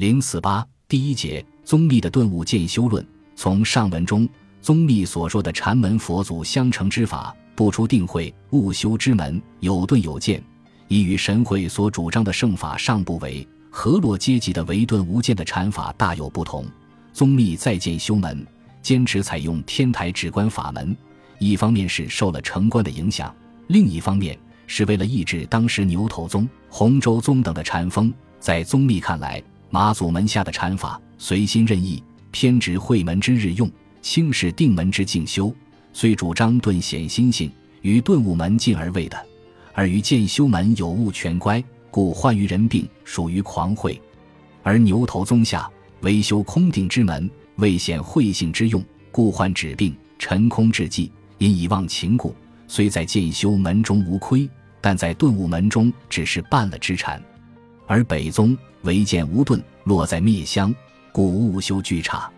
[0.00, 3.06] 零四八第一节宗密的顿悟渐修论。
[3.36, 4.26] 从上文中，
[4.62, 10.42] 宗密所说的禅门佛祖相承之法，不出定慧悟修之门，有顿有渐，
[10.88, 16.64] 已与神会所主张的圣法尚不为河洛阶级的唯顿无间的禅法大有不同。
[17.12, 18.46] 宗密再见修门，
[18.80, 20.96] 坚持采用天台止观法门，
[21.38, 23.34] 一方面是受了成观的影响，
[23.66, 28.10] 另一方面是为了抑制当时牛头宗、洪州宗等的禅风。
[28.38, 29.42] 在宗密看来，
[29.72, 33.70] 马祖门下的禅法随心任意，偏执会门之日用，
[34.02, 35.54] 轻视定门之静修，
[35.92, 37.48] 虽主张顿显心性，
[37.82, 39.26] 与顿悟门近而未的，
[39.72, 44.00] 而于渐修门有误全乖，故患于人病，属于狂会。
[44.64, 52.34] 而牛头宗下唯修空定之门，未显慧性之用，故患止病，沉空之际，因以忘情故，
[52.66, 54.50] 虽在渐修门中无亏，
[54.80, 57.22] 但在顿悟门中只是半了之禅。
[57.90, 60.72] 而北宗唯见无盾，落在灭香，
[61.10, 62.30] 故悟修俱差。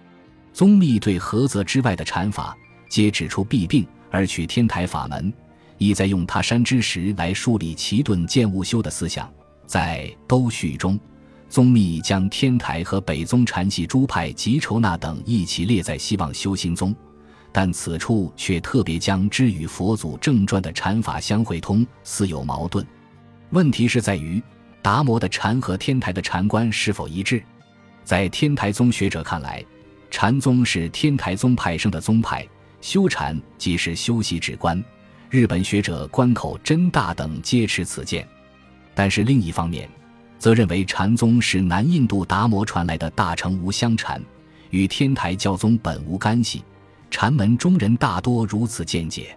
[0.50, 2.56] 宗密对菏泽之外的禅法，
[2.88, 5.30] 皆指出弊病，而取天台法门，
[5.76, 9.30] 意在用他山之石来树立其顿见悟修的思想。
[9.66, 10.98] 在都序中，
[11.50, 16.96] 宗密将天台和北宗禅系诸派及筹那等一起列在希望修行宗，
[17.52, 22.82] 但此处却特别将之与佛祖正传的禅法相会通，似有矛盾。
[23.50, 24.42] 问题是在于。
[24.82, 27.40] 达摩的禅和天台的禅观是否一致？
[28.02, 29.64] 在天台宗学者看来，
[30.10, 32.46] 禅宗是天台宗派生的宗派，
[32.80, 34.82] 修禅即是修习止观。
[35.30, 38.26] 日本学者关口真大等皆持此见。
[38.92, 39.88] 但是另一方面，
[40.36, 44.20] 则认为禅宗是南印度达摩传来的大乘无相禅，
[44.70, 46.64] 与天台教宗本无干系。
[47.08, 49.36] 禅门中人大多如此见解。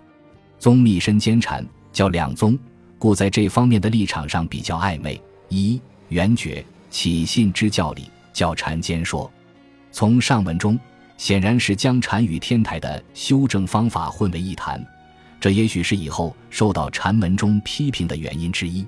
[0.58, 2.58] 宗密身兼禅教两宗，
[2.98, 5.22] 故在这方面的立场上比较暧昧。
[5.50, 9.32] 一圆觉起信之教理，教禅兼说。
[9.92, 10.78] 从上文中，
[11.18, 14.86] 显然是将禅与天台的修正方法混为一谈，
[15.40, 18.86] 这也许是以后受到禅门中批评的原因之一。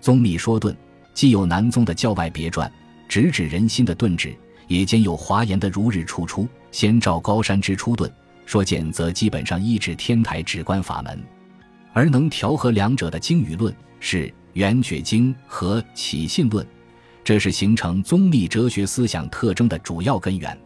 [0.00, 0.74] 宗密说顿，
[1.12, 2.70] 既有南宗的教外别传，
[3.08, 4.34] 直指人心的顿旨，
[4.68, 8.10] 也兼有华严的如日初出，先照高山之初顿。
[8.46, 11.22] 说简则基本上依止天台止观法门，
[11.92, 14.32] 而能调和两者的经语论是。
[14.58, 16.66] 圆觉经和起信论，
[17.22, 20.58] 这是形成宗密哲学思想特征的主要根源。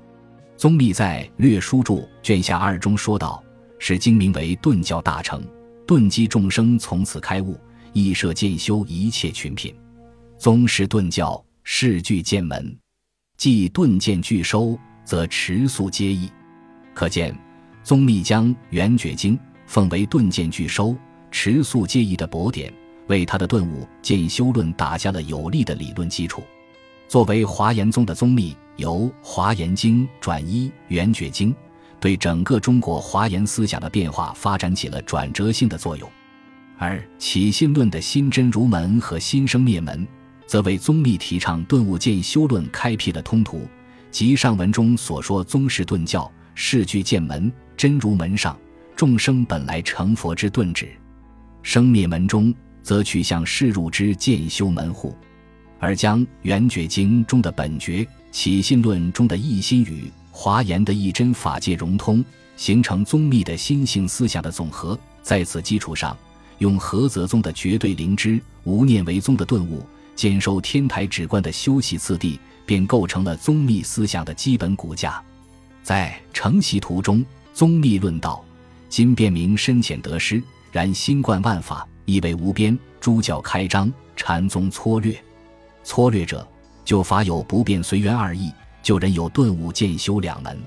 [0.57, 3.45] 宗密在略书注卷下二中说道
[3.79, 5.45] ：“是经名为顿教大成，
[5.87, 7.61] 顿积众生从此开悟，
[7.93, 9.75] 亦设渐修一切群品。
[10.39, 12.75] 宗师顿教，世具见门，
[13.37, 14.75] 既顿渐俱收，
[15.05, 16.31] 则持素皆易。
[16.95, 17.39] 可见，
[17.85, 20.97] 宗密将圆觉经奉为顿渐俱收、
[21.31, 22.73] 持素皆易的博典。”
[23.09, 26.43] 为他的顿悟渐修论打下了有力的理论基础。
[27.09, 31.53] 作为华严宗的宗密，由《华严经》转依《圆觉经》，
[32.01, 36.09] 对整个中国华严思想的变化发展起了转折性的作用。
[36.79, 40.09] 而起信论的新真如门和新生灭门，
[40.47, 43.69] 则为宗密提倡顿悟渐修论开辟了通途。
[44.11, 48.59] 即上文中所说，宗室顿教世具见门真如门上
[48.97, 50.89] 众生本来成佛之顿旨，
[51.63, 52.55] 生灭门中。
[52.83, 55.17] 则取向世入之渐修门户，
[55.79, 62.25] 而将《圆觉经》中的本觉、起信论中的一心与华严的一真法界融通，
[62.57, 64.99] 形成宗密的心性思想的总和。
[65.23, 66.17] 在此基础上，
[66.59, 69.85] 用菏泽宗的绝对灵知、无念为宗的顿悟，
[70.17, 75.23] 兼收天台止观的修习次第，便构成了宗密思想的基本骨架。
[75.83, 78.45] 在承袭图中，宗密论道：
[78.89, 81.87] 今辨明深浅得失，然心贯万法。
[82.13, 85.17] 意为无边，诸教开张，禅宗粗略。
[85.83, 86.47] 粗略者，
[86.85, 88.51] 就法有不变随缘二义；
[88.83, 90.61] 就人有顿悟渐修两门。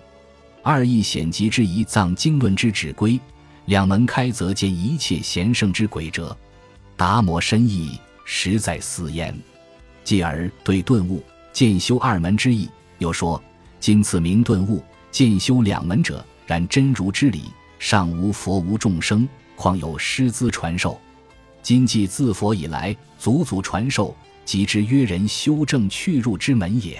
[0.63, 3.19] 二义显极之一藏经论之指归，
[3.66, 6.35] 两门开则见一切贤圣之轨辙。
[6.97, 9.38] 达摩深意实在思焉。
[10.03, 11.23] 继而对顿悟
[11.53, 12.67] 渐修二门之意，
[12.97, 13.39] 又说：
[13.80, 17.44] 今此名顿悟渐修两门者，然真如之理，
[17.77, 21.00] 尚无佛无众生，况有师资传授？
[21.65, 24.15] 今既自佛以来，祖祖传授，
[24.45, 26.95] 即之约人修正去入之门也。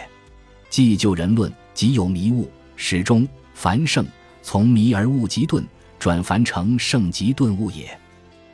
[0.72, 4.04] 既就人论，即有迷悟，始终凡圣
[4.42, 5.64] 从迷而悟即顿，
[6.00, 7.96] 转凡成圣即顿悟也。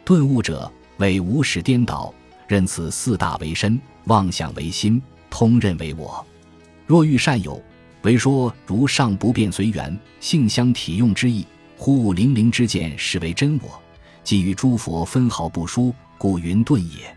[0.04, 2.14] 顿悟者，为无始颠倒，
[2.46, 6.26] 认此四大为身，妄想为心，通认为我。
[6.86, 7.64] 若欲善有，
[8.02, 11.48] 为说如上不变随缘，性相体用之意，
[11.78, 13.82] 忽悟灵灵之见，是为真我。
[14.24, 17.16] 即与诸佛分毫不殊，故云顿也。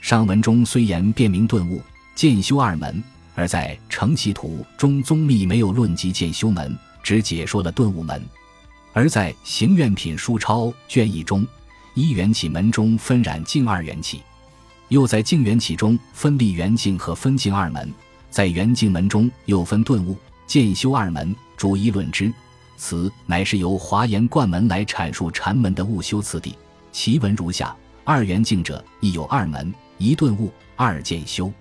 [0.00, 1.80] 上文中虽言辨明顿悟、
[2.14, 3.02] 渐修二门，
[3.34, 8.20] 而在《成其图》中，宗密没有论及渐修门，只解说了顿悟门；
[8.92, 11.46] 而在《行愿品书钞》卷一中，
[11.94, 14.22] 一元起门中分染净二元起，
[14.88, 17.92] 又在净元起中分立元净和分净二门，
[18.30, 20.16] 在元净门中又分顿悟、
[20.46, 22.32] 渐修二门，逐一论之。
[22.76, 26.54] 此乃是由华严贯门来阐述禅门的悟修次第。
[26.92, 31.52] 其文如下：二元净者，亦有二门，一顿悟，二渐修。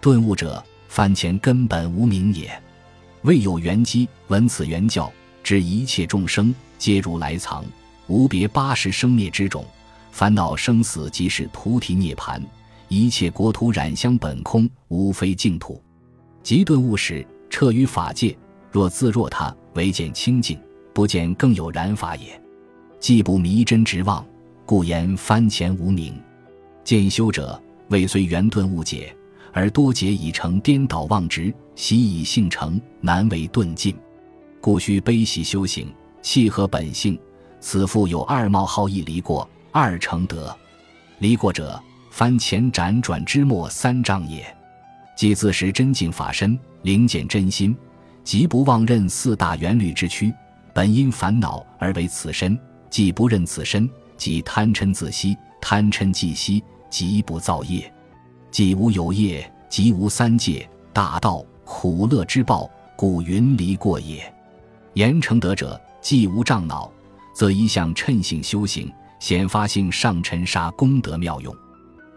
[0.00, 2.50] 顿悟者，翻前根本无名也。
[3.22, 5.12] 未有缘机，闻此缘教，
[5.42, 7.64] 知一切众生皆如来藏，
[8.08, 9.64] 无别八十生灭之种，
[10.10, 12.42] 烦恼生死即是菩提涅盘。
[12.88, 15.80] 一切国土染香本空，无非净土。
[16.42, 18.36] 即顿悟时，彻于法界。
[18.72, 20.58] 若自若他，唯见清净，
[20.92, 22.40] 不见更有染法也。
[23.00, 24.24] 既不迷真执妄，
[24.64, 26.14] 故言翻前无名。
[26.84, 29.14] 渐修者，未虽圆顿悟解，
[29.52, 33.96] 而多解已成颠倒妄执，习以性成，难为顿尽。
[34.60, 35.92] 故须悲喜修行，
[36.22, 37.18] 契合本性。
[37.60, 40.56] 此复有二冒号一离过，二成德。
[41.18, 41.80] 离过者，
[42.10, 44.44] 翻前辗转之末三障也。
[45.16, 47.76] 即自识真境法身，灵见真心。
[48.24, 50.32] 即不忘认四大原律之躯，
[50.72, 52.56] 本因烦恼而为此身；
[52.88, 57.92] 既不认此身，即贪嗔自息，贪嗔既息，即不造业。
[58.50, 64.32] 既无有业，即无三界大道苦乐之报，故云离过也。
[64.94, 66.92] 言成德者，既无障恼，
[67.34, 71.54] 则一向称性修行，显发性上尘沙功德妙用。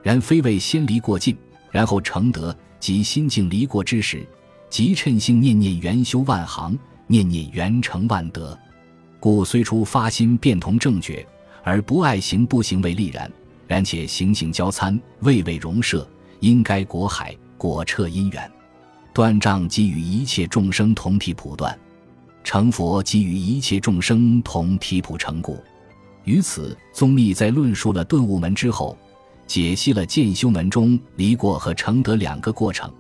[0.04, 1.36] 然非为先离过尽，
[1.72, 4.28] 然后成德，即心境离过之时。
[4.76, 6.78] 即趁性念念圆修万行，
[7.08, 8.60] 念念圆成万德，
[9.22, 11.26] 故虽出发心变同正觉，
[11.64, 13.32] 而不爱行不行为力然。
[13.68, 16.06] 然且行行交参，未为容摄，
[16.42, 18.52] 应该果海果彻因缘，
[19.14, 21.80] 断障即与一切众生同体普断，
[22.44, 25.58] 成佛即与一切众生同体普成故。
[26.26, 28.98] 于此，宗密在论述了顿悟门之后，
[29.48, 32.94] 解析了渐修门中离过和成德两个过程。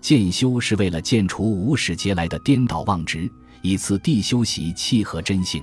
[0.00, 3.30] 渐修是为了渐除无始劫来的颠倒妄执，
[3.62, 5.62] 以次第修习契合真性；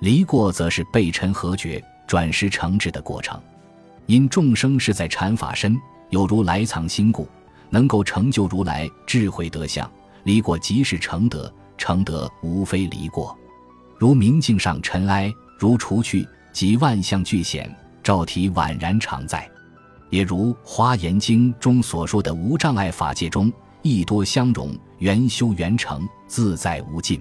[0.00, 3.40] 离过则是被尘合绝、转识成智的过程。
[4.06, 5.76] 因众生是在禅法身，
[6.10, 7.26] 有如来藏心故，
[7.70, 9.90] 能够成就如来智慧德相。
[10.24, 13.36] 离过即是成德，成德无非离过。
[13.98, 19.48] 如明镜上尘埃，如除去，即万象俱显，照体宛然常在。
[20.12, 23.50] 也如《华严经》中所说的无障碍法界中，
[23.80, 27.18] 亦多相融，圆修圆成，自在无尽。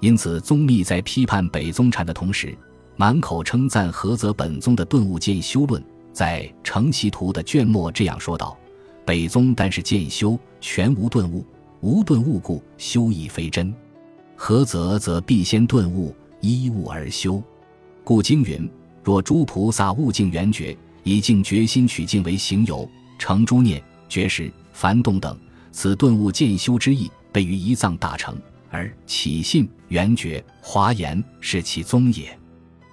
[0.00, 2.56] 因此，宗密在批判北宗禅的同时，
[2.96, 5.84] 满口称赞菏泽本宗的顿悟见修论。
[6.14, 8.56] 在《成其图》的卷末这样说道
[9.04, 11.44] ：“北宗但是渐修，全无顿悟，
[11.82, 13.70] 无顿悟故，修亦非真。
[14.38, 17.42] 菏泽则必先顿悟，依悟而修。
[18.02, 18.66] 故经云：
[19.02, 20.74] 若诸菩萨悟境圆觉。”
[21.04, 25.38] 以静决心取静为行由，成诸念觉识凡动等，
[25.70, 28.36] 此顿悟渐修之意，备于一藏大成。
[28.70, 32.36] 而起信圆觉华严是其宗也。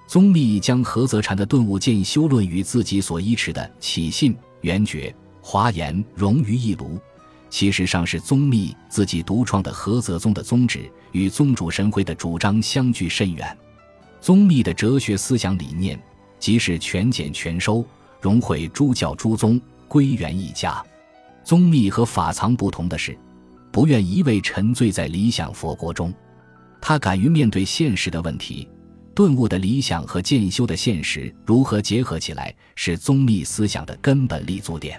[0.06, 7.00] 宗密将菏泽禅的顿悟渐修论与自己所依持的起信圆觉华严融于一炉，
[7.50, 13.56] 其实上是宗密自己独创的菏泽宗的宗旨与宗主神会的主张相距甚远。
[14.20, 16.00] 宗密的哲学思想理念，
[16.38, 17.84] 即是全简全收。
[18.22, 20.82] 融汇诸教诸宗，归元一家。
[21.42, 23.18] 宗密和法藏不同的是，
[23.72, 26.14] 不愿一味沉醉在理想佛国中，
[26.80, 28.68] 他敢于面对现实的问题。
[29.12, 34.98] 顿悟的理想和渐修的现实如何结合起来，是宗密思想的根本立足点。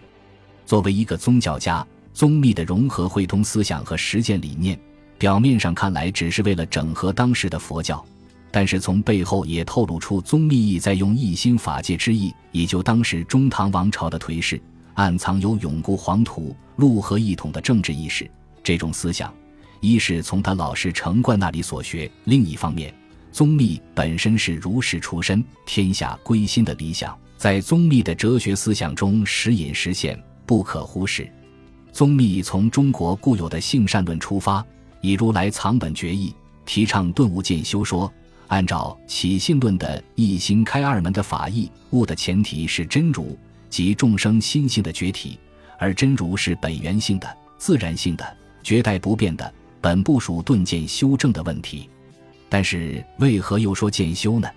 [0.65, 4.77] 作为一个宗教家，宗密的融合汇通思想和实践理念，
[5.17, 8.05] 表面上看来只是为了整合当时的佛教。
[8.55, 14.61] 但是从背后也透露出宗密意在用一心法界之意以救当时中唐王朝的颓势，
[14.93, 18.29] 暗藏有永固黄土、陆河一统的政治意识。
[18.63, 19.33] 这种思想，
[19.81, 22.93] 一是从他老师程贯那里所学，另一方面，
[23.31, 31.27] 宗密本身是儒士出身，天下归心的理想，在宗密的哲学思想中时隐时现，不可忽视。
[31.91, 34.63] 宗密从中国固有的性善论出发，
[35.01, 36.35] 以如来藏本决议，
[36.67, 38.13] 提倡顿悟渐修说。
[38.47, 43.37] 按照起信论的一心开二门的法义，悟的前提是真如
[43.69, 45.39] 即众生心性的觉体，
[45.79, 51.89] 而真如是本源性的、自然性的、绝代不变的，本不属顿渐修正的问题。
[52.49, 54.47] 但是为何又说渐修呢？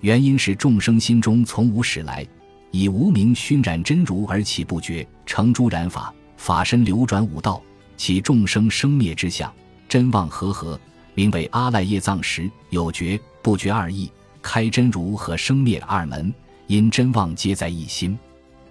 [0.00, 2.26] 原因是众生心中从无始来，
[2.70, 7.62] 以无名熏染真如而起不觉，成诸染法，法身流转五道，
[7.96, 9.52] 其众生生灭之相，
[9.88, 10.80] 真妄合合，
[11.18, 14.08] 名为阿赖耶藏识，有觉不觉二义，
[14.40, 16.32] 开真如和生灭二门，
[16.68, 18.16] 因真妄皆在一心。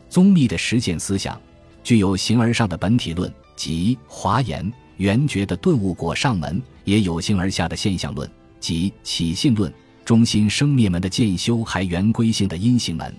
[0.08, 1.38] 宗密的实践思想，
[1.84, 9.70] 具有形而上的本体论，即华严圆觉的顿悟果上门；也有形而下的现象论，即起信论。
[10.06, 13.13] 中心生灭门的渐修，还圆归性的因行门。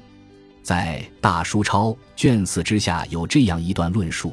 [0.63, 4.33] 在大书抄卷四之下有这样一段论述，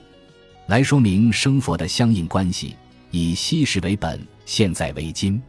[0.67, 2.77] 来说明生佛的相应关系：
[3.11, 5.41] 以昔时为本，现在为今。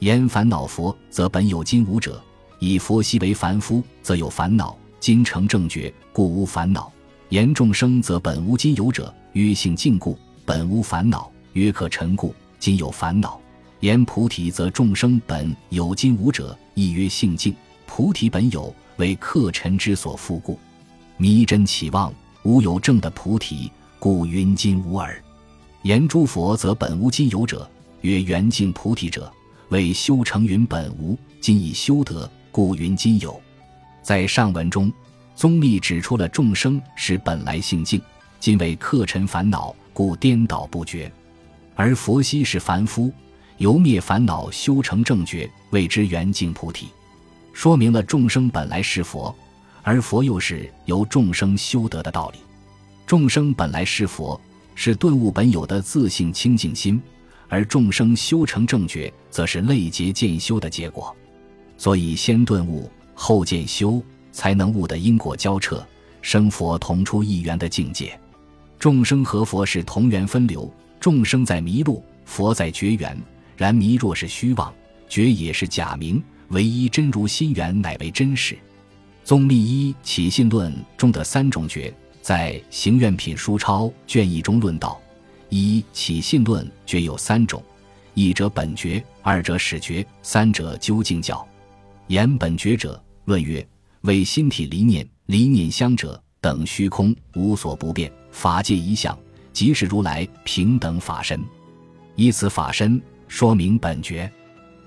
[0.00, 2.12] 言烦恼佛，则本有今无者；
[2.58, 6.90] 以佛昔为凡夫，则有烦恼；今成正觉，故无烦恼。
[7.28, 13.38] 言众生，则本无今有者，曰性尽故，本无烦恼；曰可尘故，今有烦恼。
[13.80, 17.54] 言菩提，则众生本有今无者，亦曰性净。
[17.86, 20.58] 菩提本有，为客尘之所覆故。
[21.18, 25.22] 迷真起妄，无有正的菩提，故云今无耳。
[25.82, 27.68] 言诸佛，则本无今有者，
[28.02, 29.32] 曰圆净菩提者，
[29.68, 33.40] 为修成云本无，今已修得，故云今有。
[34.02, 34.92] 在上文中，
[35.34, 38.00] 宗密指出了众生是本来性净，
[38.38, 41.10] 今为客尘烦恼，故颠倒不绝；
[41.74, 43.12] 而佛悉是凡夫。
[43.58, 46.88] 由灭烦恼修成正觉，谓之圆净菩提，
[47.52, 49.36] 说明了众生本来是佛，
[49.82, 52.38] 而佛又是由众生修得的道理。
[53.06, 54.40] 众生本来是佛，
[54.74, 56.98] 是顿悟本有的自性清净心，
[57.50, 61.14] 而众生修成正觉，则是类劫渐修的结果。
[61.76, 64.02] 所以先顿悟后渐修，
[64.32, 65.86] 才能悟得因果交彻、
[66.22, 68.18] 生佛同出一源的境界。
[68.78, 73.18] 众生和佛是同源分流，众生在迷路，佛在绝缘。
[73.56, 74.72] 然迷若是虚妄，
[75.08, 76.22] 觉也是假名。
[76.48, 78.56] 唯一真如心源，乃为真实。
[79.22, 81.92] 宗密一起信论中的三种觉，
[82.22, 85.00] 在行愿品书抄卷一中论道：
[85.50, 87.62] 一起信论觉有三种，
[88.14, 91.46] 一者本觉，二者始觉，三者究竟教。
[92.06, 93.66] 言本觉者，论曰：
[94.02, 99.16] 为心体离念，离念相者等虚空，无所不变，法界一相，
[99.52, 101.38] 即是如来平等法身。
[102.16, 103.00] 以此法身。
[103.28, 104.28] 说明本觉，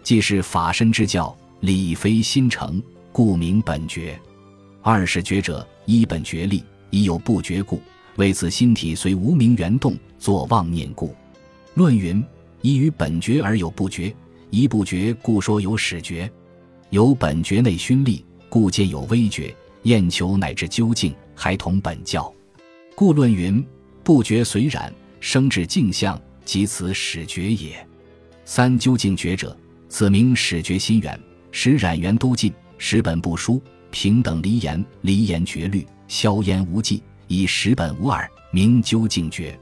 [0.04, 4.20] 既是法身之教，理非心成，故名本觉。
[4.82, 7.82] 二是觉者，一本觉力，已有不觉故，
[8.16, 11.16] 为此心体虽无名缘动，作妄念故。
[11.74, 12.24] 论云：
[12.62, 14.16] 一于本觉而有不觉，
[14.52, 16.32] 一不觉故说有始觉。
[16.92, 19.56] 有本觉内熏力，故见有微觉。
[19.84, 22.34] 厌求乃至究竟，还同本教。
[22.96, 23.66] 故论云：
[24.04, 27.86] 不觉随染生至镜相，即此始觉也。
[28.46, 29.58] 三究竟觉者，
[29.90, 31.20] 此名始觉心源，
[31.52, 37.02] 使染缘都尽，使本不殊，平等离言，离言绝虑，消烟无迹，
[37.36, 39.58] 以实本无二，名究竟觉。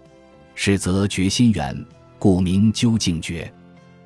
[0.55, 1.85] 是则觉心远，
[2.19, 3.51] 故名究竟觉。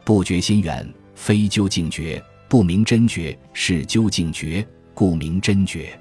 [0.03, 5.99] 不觉心远，非究竟觉，不明真觉，是究竟觉，故名真觉。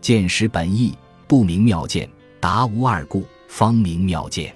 [0.00, 0.94] 见识本意，
[1.26, 4.54] 不明妙见，达无二故，方名妙见。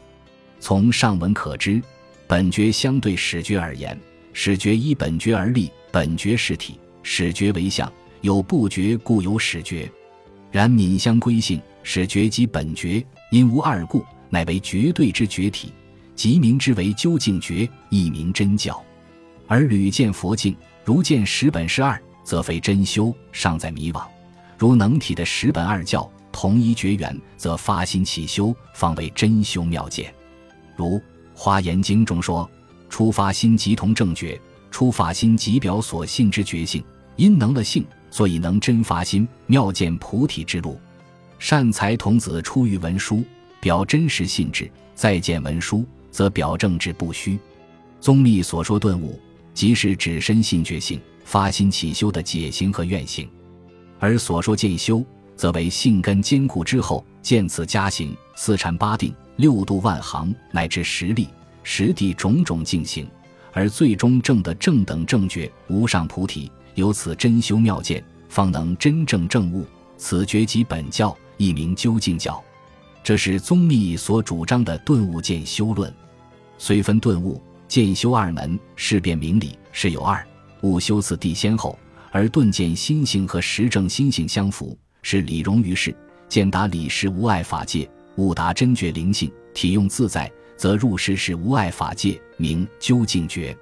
[0.60, 1.82] 从上文可知。
[2.28, 3.98] 本觉相对始觉而言，
[4.32, 7.90] 始觉依本觉而立，本觉是体，始觉为相，
[8.22, 9.90] 有不觉故有始觉。
[10.50, 15.72] 然敏相归性，始觉即本觉，因无二故，乃为绝对之觉体，
[16.14, 18.82] 即名之为究竟觉，亦名真教。
[19.46, 24.02] 而屡见佛境，如见十本是二，则非真修，尚在迷惘；
[24.56, 30.12] 如能体的十本二教同一绝缘，则发心起修，方为真修妙见。
[30.76, 31.00] 如。
[31.34, 32.48] 华严经中说
[32.90, 34.38] ：“出发心即同正觉，
[34.70, 36.84] 出发心即表所信之觉性。
[37.16, 40.78] 因能了性，所以能真发心，妙见菩提之路。
[41.42, 43.24] 善财童子出于文殊，
[43.58, 47.36] 表真实信质；再见文殊，则表正智不虚。
[48.00, 49.18] 宗密所说顿悟，
[49.52, 53.26] 即是指身信觉性，发心起修的解行和愿行；
[53.98, 61.26] 而所说渐修，则为性根坚固之后，见此加行四禅八定。”六度万行乃至实力、
[61.64, 63.04] 实地种种境行，
[63.52, 69.66] 而最终证得正等正觉无上菩提，由此真修妙见，方能真正正悟。
[69.96, 72.42] 此觉即本教，一名究竟教。
[73.02, 75.92] 这是宗密所主张的顿悟见修论。
[76.56, 80.24] 虽分顿悟、见修二门，事变明理，是有二
[80.60, 81.76] 悟修次第先后，
[82.12, 85.92] 而顿见心性和实证心性相符，是理容于世，
[86.28, 87.90] 见达理实无碍法界。
[88.16, 93.56] 悟达真觉灵性，体用自在，则入世是无碍法界，名究竟觉。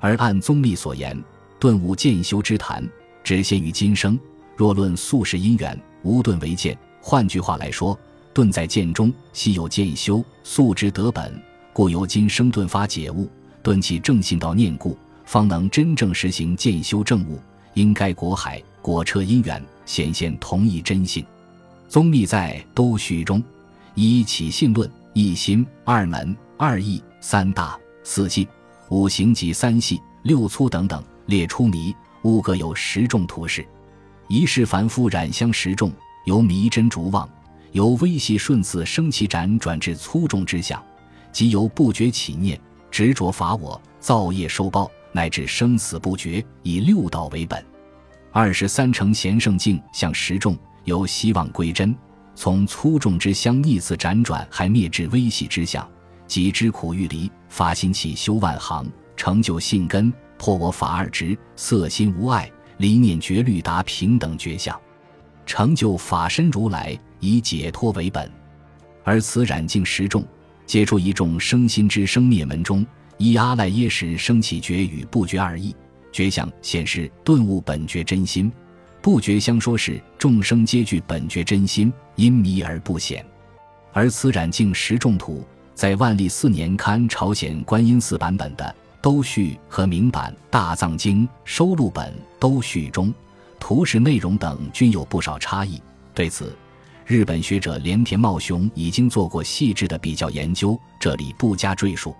[0.00, 1.16] 而按宗密所言，
[1.60, 2.84] 顿悟渐修之谈，
[3.22, 4.18] 只限于今生。
[4.56, 6.76] 若论宿世因缘，无顿为见。
[7.04, 7.98] 换句话来说，
[8.32, 11.42] 顿在剑中，悉有渐修，素之得本。
[11.72, 13.28] 故由今生顿发解悟，
[13.60, 17.40] 顿起正信道念故，方能真正实行渐修正悟。
[17.74, 21.26] 因该国海果彻因缘，显现同一真性。
[21.88, 23.42] 宗密在《都序》中，
[23.96, 28.46] 以起信论、一心、二门、二义、三大、四信、
[28.90, 31.92] 五行及三系、六粗等等列出迷
[32.22, 33.66] 悟各有十种图示。
[34.28, 35.90] 一是凡夫染香十众，
[36.24, 37.28] 由迷真逐妄，
[37.72, 40.82] 由微细顺次升起辗转至粗重之相，
[41.32, 42.60] 即由不觉起念、
[42.90, 47.64] 执着法我、造业受报，乃至生死不绝，以六道为本。
[48.30, 50.56] 二十三乘贤圣境向十众。
[50.84, 51.94] 由希望归真，
[52.34, 55.88] 从粗重之相逆次辗转，还灭至微细之相，
[56.26, 58.84] 即知苦欲离，发心起修万行，
[59.16, 64.76] 成就信根，破我法二执，色心无碍，离念绝律达平等觉相，
[65.52, 68.26] 成就法身如来，以解脱为本。
[69.04, 70.24] 而此染净十众，
[70.64, 72.86] 皆出一众生心之生灭门中，
[73.18, 75.76] 依阿赖耶识生起觉与不觉二义，
[76.10, 78.50] 觉相显示顿悟本觉真心。
[79.02, 83.22] 不觉相说是众生皆具本觉真心，因迷而不显。
[83.92, 85.44] 而此染净十众图，
[85.74, 88.64] 在万历四年刊朝鲜观音寺版本的
[89.02, 93.12] 《都序》和明版《大藏经》收录本《都序》中，
[93.62, 95.80] 图示内容等均有不少差异。
[96.12, 96.52] 对此，
[97.06, 102.12] 日本学者连田茂雄已经做过细致的比较研究，这里不加赘述。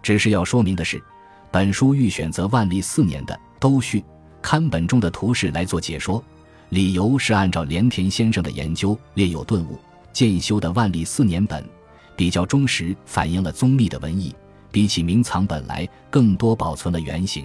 [0.00, 1.02] 只是要说明的是，
[1.50, 4.00] 本书欲选择万历四年的《都序》。
[4.40, 6.22] 刊本中的图示来做解说，
[6.68, 9.76] 理由是按照连田先生的研究列有顿悟
[10.12, 11.68] 建修的万历四年本，
[12.14, 14.32] 比较忠实反映了宗密的文意，
[14.70, 17.44] 比起明藏本来更多保存了原型。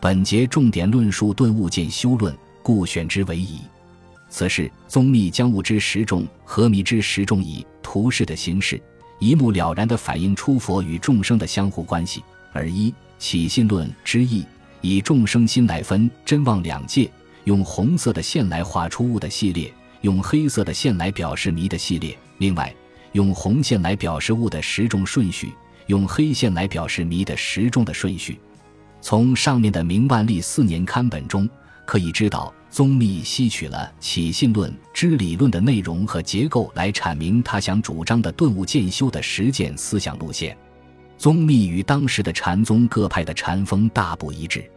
[0.00, 3.60] 本节重点论述顿悟见修论，故选之为宜。
[4.30, 8.80] 此事宗密将物之十众和迷之十众以图示的形式，
[9.20, 14.44] 一目了然地反映出佛与众生的相互关系，而一起信论之意。
[14.80, 17.08] 以众生心来分真妄两界，
[17.44, 22.16] 用红色的线来画出物的系列，用黑色的线来表示迷的系列。
[22.38, 22.74] 另外，
[23.12, 25.54] 用红线来表示物的十种顺序，
[25.86, 28.40] 用黑线来表示迷的十种的顺序。
[29.00, 31.48] 从上面的明万历四年刊本中
[31.86, 40.56] 可以知道，宗密吸取了起信论之理论的内容和结构来阐明他想主张的顿悟渐修的实践思想路线。
[41.16, 44.68] 宗密与当时的禅宗各派的禅风大不一致。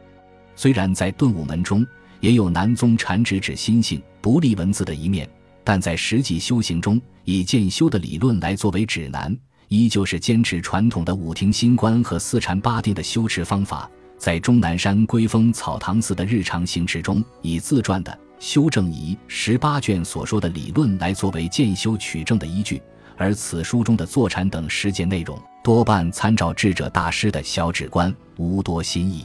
[0.55, 1.85] 虽然在顿悟门中
[2.19, 5.27] 也有南宗禅直指心性不立文字的一面，
[5.63, 9.35] 但在实际修行中，以渐修的理论来作为指南，
[9.67, 13.89] 依旧是坚持传统的五庭心观和四禅八定的修持方法。
[14.17, 22.81] 在终南山归峰草堂寺的日常行持中，以自传的《修正仪》十八卷所说的理论来作为渐修取证的依据，
[23.15, 29.23] 而此书中的坐禅等实践内容，多半参照智者大师的小指观，无多新意。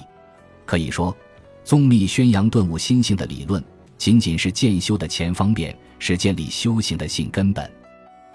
[0.66, 1.16] 可以说，
[1.64, 3.62] 宗密宣扬顿悟心性的理论，
[3.96, 7.70] 仅仅是渐修的前方便，是建立修行的性根本。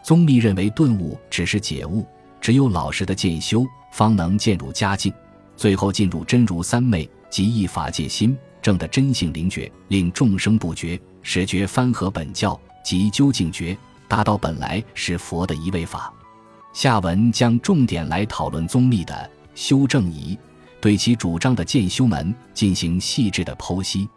[0.04, 2.06] 宗密认为，顿悟只是解悟，
[2.41, 5.13] 只有老实的渐修，方能渐入佳境，
[5.58, 13.76] 最后进入真如三昧即一法界心证的真性灵觉，令众生不觉，始觉翻合本教即究竟觉，
[14.08, 16.13] 达到本来是佛的一位法。
[16.72, 20.38] 下文将重点来讨论宗密的修正仪。
[20.80, 24.08] 对其主张的渐修门进行细致的剖析。